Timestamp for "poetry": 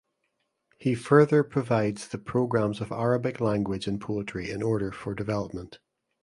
4.01-4.49